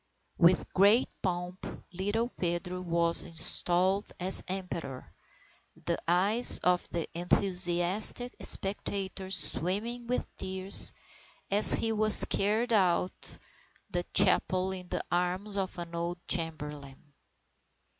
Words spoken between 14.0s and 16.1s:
chapel in the arms of an